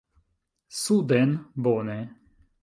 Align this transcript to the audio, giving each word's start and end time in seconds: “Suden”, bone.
“Suden”, 0.79 1.37
bone. 1.55 1.99